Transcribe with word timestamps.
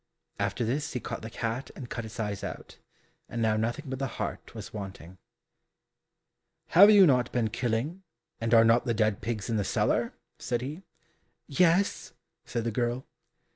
After 0.39 0.65
this 0.65 0.93
he 0.93 0.99
caught 0.99 1.21
the 1.21 1.29
cat 1.29 1.69
and 1.75 1.87
cut 1.87 2.05
its 2.05 2.19
eyes 2.19 2.43
out, 2.43 2.79
and 3.29 3.39
now 3.39 3.55
nothing 3.55 3.85
but 3.87 3.99
the 3.99 4.07
heart 4.17 4.55
was 4.55 4.73
wanting. 4.73 5.19
"Have 6.69 6.89
you 6.89 7.05
not 7.05 7.31
been 7.31 7.51
killing, 7.51 8.01
and 8.39 8.51
are 8.55 8.65
not 8.65 8.85
the 8.85 8.95
dead 8.95 9.21
pigs 9.21 9.47
in 9.47 9.57
the 9.57 9.63
cellar?" 9.63 10.15
said 10.39 10.61
he. 10.61 10.81
"Yes," 11.45 12.13
said 12.45 12.63
the 12.63 12.71
girl. 12.71 13.05